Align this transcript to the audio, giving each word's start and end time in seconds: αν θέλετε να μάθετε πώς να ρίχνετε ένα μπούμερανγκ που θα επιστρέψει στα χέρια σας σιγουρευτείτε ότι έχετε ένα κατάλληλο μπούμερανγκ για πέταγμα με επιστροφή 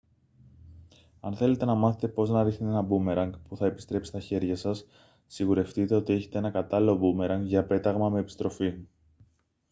αν 1.19 1.35
θέλετε 1.35 1.65
να 1.65 1.75
μάθετε 1.75 2.07
πώς 2.07 2.29
να 2.29 2.43
ρίχνετε 2.43 2.71
ένα 2.71 2.81
μπούμερανγκ 2.81 3.33
που 3.47 3.57
θα 3.57 3.65
επιστρέψει 3.65 4.09
στα 4.09 4.19
χέρια 4.19 4.55
σας 4.55 4.85
σιγουρευτείτε 5.27 5.95
ότι 5.95 6.13
έχετε 6.13 6.37
ένα 6.37 6.49
κατάλληλο 6.51 6.95
μπούμερανγκ 6.95 7.45
για 7.45 7.65
πέταγμα 7.65 8.09
με 8.09 8.19
επιστροφή 8.19 8.87